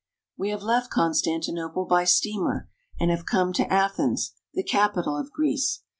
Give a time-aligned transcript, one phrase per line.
[0.35, 2.67] We have left Constantinople by steamer,
[2.99, 5.83] and have come to Athens, the capital of Greece.